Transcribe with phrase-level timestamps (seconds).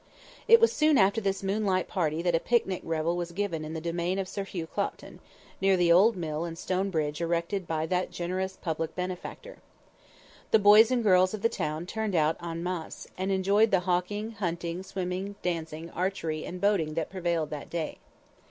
[0.47, 3.79] It was soon after this moonlight party that a picnic revel was given in the
[3.79, 5.19] domain of Sir Hugh Clopton,
[5.61, 9.59] near the old mill and stone bridge erected by that generous public benefactor.
[10.49, 14.31] The boys and girls of the town turned out en masse, and enjoyed the hawking,
[14.31, 17.99] hunting, swimming, dancing, archery and boating that prevailed that day.